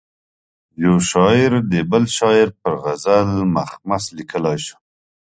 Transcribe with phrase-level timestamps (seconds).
[0.83, 4.77] یو شاعر د بل شاعر پر غزل مخمس لیکلای شو.